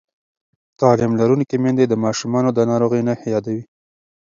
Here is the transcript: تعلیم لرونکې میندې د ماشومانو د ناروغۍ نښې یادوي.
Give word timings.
تعلیم 0.79 1.11
لرونکې 1.19 1.55
میندې 1.63 1.85
د 1.87 1.93
ماشومانو 2.03 2.49
د 2.53 2.59
ناروغۍ 2.71 3.01
نښې 3.07 3.27
یادوي. 3.35 3.63